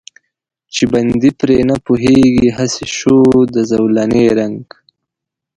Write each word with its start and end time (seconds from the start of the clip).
چې 0.73 0.83
بندي 0.91 1.31
پرې 1.39 1.57
نه 1.69 1.75
پوهېږي، 1.85 2.47
هسې 2.57 2.85
شو 2.97 3.17
د 3.53 3.55
زولانې 3.71 4.25
رنګ. 4.39 4.63